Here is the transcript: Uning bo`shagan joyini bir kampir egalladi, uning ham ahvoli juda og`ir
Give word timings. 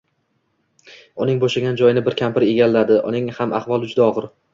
Uning 1.25 1.41
bo`shagan 1.43 1.77
joyini 1.81 2.03
bir 2.07 2.17
kampir 2.21 2.45
egalladi, 2.47 2.97
uning 3.11 3.29
ham 3.41 3.55
ahvoli 3.59 3.91
juda 3.93 4.09
og`ir 4.09 4.29